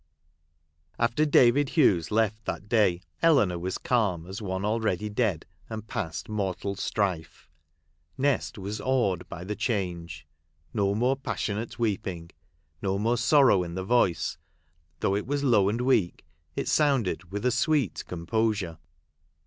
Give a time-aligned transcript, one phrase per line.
[0.97, 6.27] After David Hughes left that day, Eleanor was calm as one already dead, and past
[6.27, 7.47] mortal strife.
[8.17, 10.25] Nest was awed by the change.
[10.73, 12.31] No more passionate weeping—
[12.81, 14.39] no more sorrow in the voice;
[15.01, 16.25] though it was low and weak,
[16.55, 18.79] it sounded with a sweet composure.